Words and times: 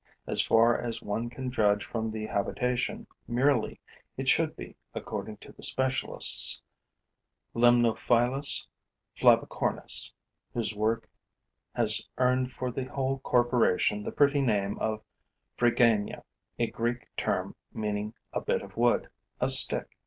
As 0.25 0.41
far 0.41 0.75
as 0.79 0.99
one 1.03 1.29
can 1.29 1.51
judge 1.51 1.85
from 1.85 2.09
the 2.09 2.25
habitation 2.25 3.05
merely, 3.27 3.79
it 4.17 4.27
should 4.27 4.55
be, 4.55 4.75
according 4.95 5.37
to 5.37 5.51
the 5.51 5.61
specialists, 5.61 6.63
Limnophilus 7.53 8.65
flavicornis, 9.15 10.11
whose 10.55 10.75
work 10.75 11.07
has 11.75 12.03
earned 12.17 12.51
for 12.51 12.71
the 12.71 12.85
whole 12.85 13.19
corporation 13.19 14.01
the 14.01 14.11
pretty 14.11 14.41
name 14.41 14.79
of 14.79 15.03
Phryganea, 15.55 16.23
a 16.57 16.65
Greek 16.65 17.05
term 17.15 17.55
meaning 17.71 18.15
a 18.33 18.41
bit 18.41 18.63
of 18.63 18.75
wood, 18.75 19.07
a 19.39 19.49
stick. 19.49 19.87